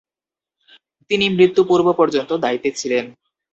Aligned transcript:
তিনি 1.11 1.25
মৃত্যু-পূর্ব 1.29 1.87
পর্যন্ত 1.93 2.31
দায়িত্বে 2.43 2.69
ছিলেন। 2.71 3.05